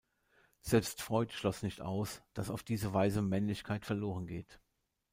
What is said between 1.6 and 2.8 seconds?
nicht aus, dass auf